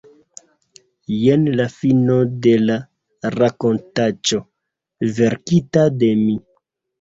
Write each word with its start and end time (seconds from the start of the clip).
Jen 1.17 1.43
la 1.59 1.67
fino 1.73 2.15
de 2.45 2.53
la 2.69 2.77
rakontaĉo 3.35 4.41
verkita 5.21 5.87
de 6.01 6.11
mi. 6.25 6.35